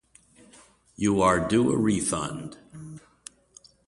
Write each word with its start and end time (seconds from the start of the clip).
You 0.95 1.21
are 1.21 1.47
due 1.47 1.71
a 1.71 1.77
refund 1.77 2.57